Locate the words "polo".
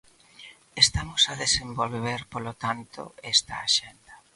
2.33-2.53